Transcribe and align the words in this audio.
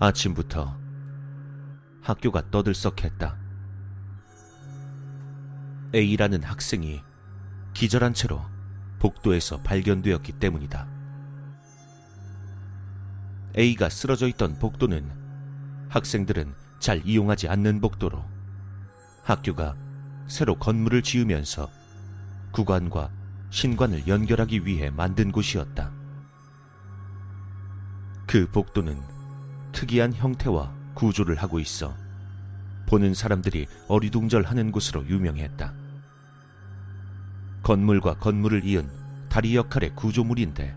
아침부터 0.00 0.78
학교가 2.02 2.50
떠들썩했다. 2.52 3.36
A라는 5.92 6.44
학생이 6.44 7.02
기절한 7.74 8.14
채로 8.14 8.40
복도에서 9.00 9.60
발견되었기 9.62 10.32
때문이다. 10.34 10.86
A가 13.56 13.88
쓰러져 13.88 14.28
있던 14.28 14.58
복도는 14.60 15.10
학생들은 15.88 16.54
잘 16.78 17.04
이용하지 17.04 17.48
않는 17.48 17.80
복도로 17.80 18.24
학교가 19.24 19.74
새로 20.28 20.54
건물을 20.56 21.02
지으면서 21.02 21.68
구관과 22.52 23.10
신관을 23.50 24.06
연결하기 24.06 24.64
위해 24.64 24.90
만든 24.90 25.32
곳이었다. 25.32 25.90
그 28.26 28.48
복도는 28.52 29.17
특이한 29.72 30.14
형태와 30.14 30.72
구조를 30.94 31.36
하고 31.36 31.58
있어 31.60 31.94
보는 32.86 33.14
사람들이 33.14 33.66
어리둥절하는 33.88 34.72
곳으로 34.72 35.06
유명했다. 35.06 35.72
건물과 37.62 38.14
건물을 38.14 38.64
이은 38.64 38.88
다리 39.28 39.56
역할의 39.56 39.94
구조물인데 39.94 40.74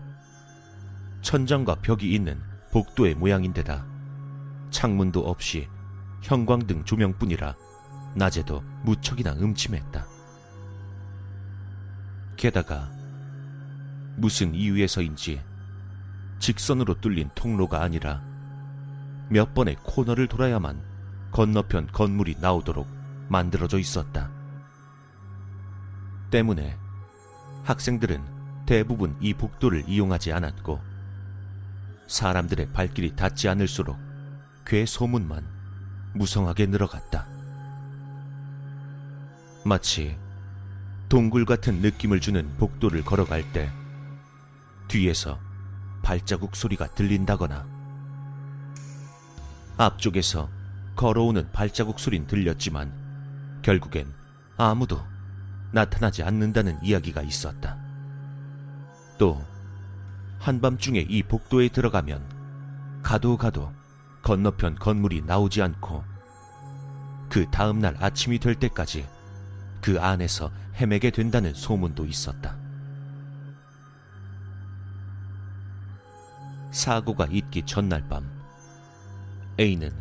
천장과 1.22 1.76
벽이 1.76 2.12
있는 2.12 2.38
복도의 2.70 3.14
모양인데다 3.14 3.86
창문도 4.70 5.20
없이 5.20 5.68
형광등 6.22 6.84
조명뿐이라 6.84 7.54
낮에도 8.14 8.62
무척이나 8.82 9.32
음침했다. 9.32 10.06
게다가 12.36 12.90
무슨 14.16 14.54
이유에서인지 14.54 15.40
직선으로 16.38 17.00
뚫린 17.00 17.30
통로가 17.34 17.82
아니라 17.82 18.22
몇 19.32 19.54
번의 19.54 19.76
코너를 19.82 20.28
돌아야만 20.28 20.78
건너편 21.30 21.86
건물이 21.90 22.36
나오도록 22.38 22.86
만들어져 23.30 23.78
있었다. 23.78 24.30
때문에 26.30 26.76
학생들은 27.64 28.22
대부분 28.66 29.16
이 29.22 29.32
복도를 29.32 29.84
이용하지 29.88 30.34
않았고 30.34 30.78
사람들의 32.08 32.72
발길이 32.74 33.16
닿지 33.16 33.48
않을수록 33.48 33.96
괴 34.66 34.84
소문만 34.84 35.48
무성하게 36.12 36.66
늘어갔다. 36.66 37.26
마치 39.64 40.18
동굴 41.08 41.46
같은 41.46 41.80
느낌을 41.80 42.20
주는 42.20 42.54
복도를 42.58 43.02
걸어갈 43.02 43.50
때 43.54 43.72
뒤에서 44.88 45.40
발자국 46.02 46.54
소리가 46.54 46.88
들린다거나 46.88 47.71
앞쪽에서 49.76 50.48
걸어오는 50.96 51.50
발자국 51.52 51.98
소린 51.98 52.26
들렸지만 52.26 52.92
결국엔 53.62 54.12
아무도 54.56 55.00
나타나지 55.72 56.22
않는다는 56.22 56.78
이야기가 56.82 57.22
있었다. 57.22 57.76
또 59.18 59.42
한밤중에 60.38 61.00
이 61.08 61.22
복도에 61.22 61.68
들어가면 61.68 63.00
가도 63.02 63.36
가도 63.36 63.72
건너편 64.22 64.74
건물이 64.76 65.22
나오지 65.22 65.62
않고 65.62 66.04
그 67.28 67.50
다음날 67.50 67.96
아침이 67.98 68.38
될 68.38 68.54
때까지 68.54 69.08
그 69.80 70.00
안에서 70.00 70.50
헤매게 70.76 71.10
된다는 71.10 71.54
소문도 71.54 72.06
있었다. 72.06 72.56
사고가 76.70 77.26
있기 77.30 77.62
전날 77.66 78.06
밤, 78.08 78.28
A는 79.58 79.92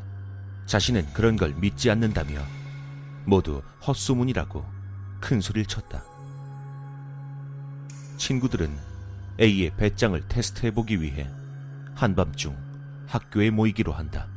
자신은 0.65 1.11
그런 1.13 1.35
걸 1.35 1.53
믿지 1.55 1.89
않는다며 1.91 2.41
모두 3.25 3.61
헛소문이라고 3.85 4.65
큰 5.19 5.41
소리를 5.41 5.65
쳤다. 5.65 6.03
친구들은 8.17 8.71
A의 9.39 9.75
배짱을 9.75 10.27
테스트해보기 10.27 11.01
위해 11.01 11.29
한밤중 11.95 12.55
학교에 13.07 13.49
모이기로 13.49 13.91
한다. 13.91 14.27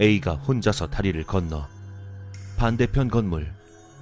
A가 0.00 0.34
혼자서 0.34 0.88
다리를 0.88 1.22
건너 1.24 1.68
반대편 2.56 3.08
건물 3.08 3.52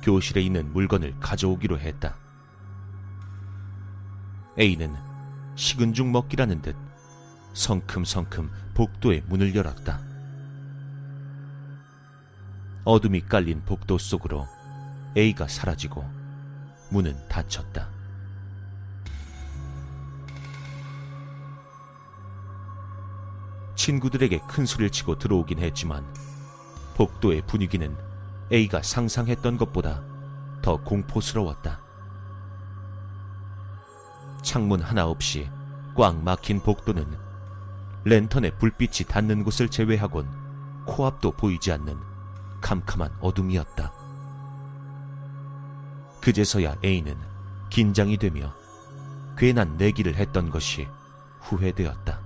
교실에 0.02 0.40
있는 0.40 0.72
물건을 0.72 1.18
가져오기로 1.20 1.78
했다. 1.80 2.16
A는 4.58 4.94
식은 5.56 5.94
죽 5.94 6.08
먹기라는 6.08 6.62
듯 6.62 6.76
성큼성큼 7.54 8.50
복도의 8.74 9.22
문을 9.26 9.54
열었다. 9.54 10.00
어둠이 12.84 13.22
깔린 13.22 13.64
복도 13.64 13.98
속으로 13.98 14.46
A가 15.16 15.46
사라지고 15.46 16.04
문은 16.90 17.28
닫혔다. 17.28 17.88
친구들에게 23.76 24.40
큰 24.48 24.64
소리를 24.66 24.90
치고 24.90 25.18
들어오긴 25.18 25.58
했지만 25.58 26.04
복도의 26.94 27.42
분위기는 27.46 27.96
A가 28.52 28.82
상상했던 28.82 29.56
것보다 29.56 30.02
더 30.62 30.76
공포스러웠다. 30.82 31.80
창문 34.42 34.80
하나 34.80 35.06
없이 35.06 35.48
꽉 35.94 36.16
막힌 36.22 36.60
복도는 36.60 37.31
랜턴의 38.04 38.58
불빛이 38.58 39.06
닿는 39.08 39.44
곳을 39.44 39.68
제외하곤 39.68 40.84
코앞도 40.86 41.32
보이지 41.32 41.70
않는 41.72 41.96
캄캄한 42.60 43.16
어둠이었다. 43.20 43.92
그제서야 46.20 46.76
A는 46.84 47.16
긴장이 47.70 48.16
되며 48.16 48.54
괜한 49.36 49.76
내기를 49.76 50.16
했던 50.16 50.50
것이 50.50 50.88
후회되었다. 51.40 52.20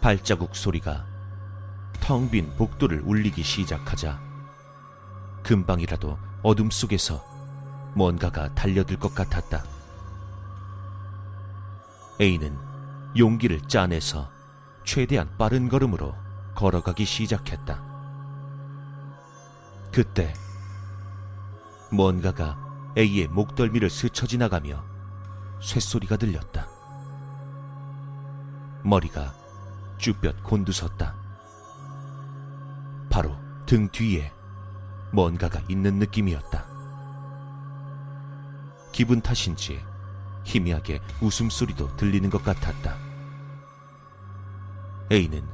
발자국 0.00 0.54
소리가 0.54 1.04
텅 2.00 2.30
빈 2.30 2.54
복도를 2.56 3.02
울리기 3.04 3.42
시작하자 3.42 4.20
금방이라도 5.42 6.18
어둠 6.42 6.70
속에서 6.70 7.24
뭔가가 7.94 8.54
달려들 8.54 8.98
것 8.98 9.14
같았다. 9.14 9.75
A는 12.20 12.56
용기를 13.16 13.60
짜내서 13.62 14.30
최대한 14.84 15.36
빠른 15.36 15.68
걸음으로 15.68 16.14
걸어가기 16.54 17.04
시작했다. 17.04 17.84
그때 19.92 20.32
뭔가가 21.92 22.58
A의 22.96 23.28
목덜미를 23.28 23.90
스쳐 23.90 24.26
지나가며 24.26 24.82
쇳소리가 25.60 26.16
들렸다. 26.16 26.68
머리가 28.82 29.34
쭈뼛 29.98 30.42
곤두섰다. 30.42 31.14
바로 33.10 33.36
등 33.66 33.88
뒤에 33.88 34.32
뭔가가 35.12 35.60
있는 35.68 35.98
느낌이었다. 35.98 36.66
기분 38.92 39.20
탓인지 39.20 39.82
희미하게 40.46 41.00
웃음소리도 41.20 41.96
들리는 41.96 42.30
것 42.30 42.42
같았다. 42.42 42.96
A는 45.10 45.44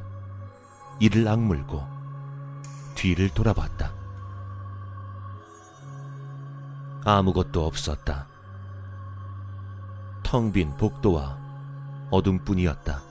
이를 1.01 1.27
악물고 1.27 1.85
뒤를 2.95 3.31
돌아봤다. 3.31 3.93
아무것도 7.05 7.67
없었다. 7.67 8.27
텅 10.23 10.53
빈 10.53 10.77
복도와 10.77 11.39
어둠뿐이었다. 12.11 13.03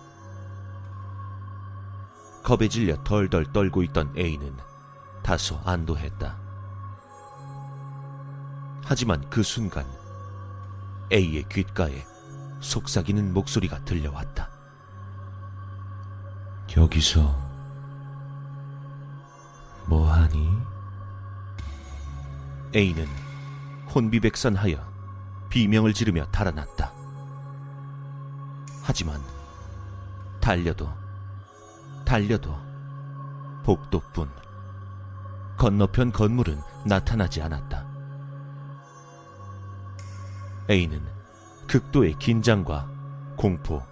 겁에 2.43 2.67
질려 2.69 3.03
덜덜 3.03 3.51
떨고 3.51 3.83
있던 3.83 4.13
A는 4.15 4.55
다소 5.23 5.59
안도했다. 5.65 6.37
하지만 8.83 9.27
그 9.29 9.43
순간 9.43 9.85
A의 11.11 11.43
귓가에 11.49 12.05
속삭이는 12.61 13.33
목소리가 13.33 13.83
들려왔다. 13.83 14.49
여기서 16.77 17.37
뭐 19.87 20.09
하니? 20.09 20.49
A는 22.73 23.05
혼비백산하여 23.93 24.89
비명을 25.49 25.93
지르며 25.93 26.25
달아났다. 26.27 26.93
하지만 28.83 29.21
달려도 30.39 30.91
달려도 32.05 32.57
복도뿐 33.63 34.29
건너편 35.57 36.11
건물은 36.11 36.61
나타나지 36.85 37.41
않았다. 37.41 37.80
A는 40.71 41.05
극도의 41.67 42.17
긴장과 42.17 42.89
공포, 43.35 43.83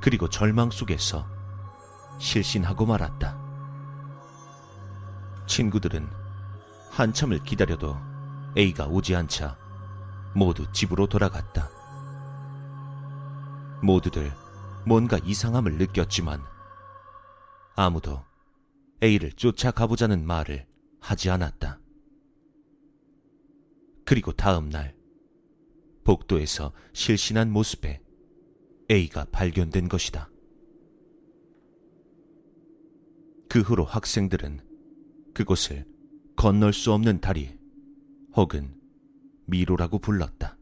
그리고 0.00 0.28
절망 0.28 0.70
속에서 0.70 1.26
실신하고 2.20 2.86
말았다. 2.86 3.36
친구들은 5.48 6.08
한참을 6.92 7.42
기다려도 7.42 7.96
A가 8.56 8.86
오지 8.86 9.16
않자 9.16 9.58
모두 10.32 10.70
집으로 10.70 11.08
돌아갔다. 11.08 11.68
모두들 13.82 14.32
뭔가 14.86 15.18
이상함을 15.24 15.78
느꼈지만 15.78 16.44
아무도 17.74 18.24
A를 19.02 19.32
쫓아가보자는 19.32 20.24
말을 20.24 20.68
하지 21.00 21.28
않았다. 21.28 21.80
그리고 24.04 24.32
다음 24.32 24.68
날 24.68 24.99
복도에서 26.10 26.72
실신한 26.92 27.52
모습에 27.52 28.00
A가 28.90 29.26
발견된 29.26 29.88
것이다. 29.88 30.28
그 33.48 33.60
후로 33.60 33.84
학생들은 33.84 34.60
그곳을 35.34 35.86
건널 36.34 36.72
수 36.72 36.92
없는 36.92 37.20
다리 37.20 37.56
혹은 38.34 38.74
미로라고 39.46 40.00
불렀다. 40.00 40.56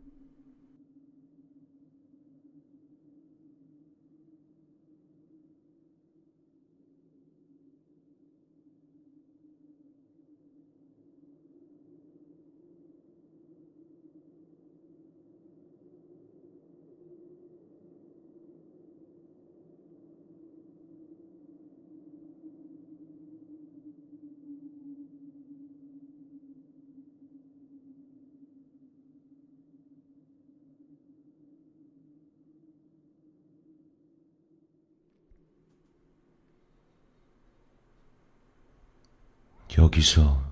여기서 39.76 40.47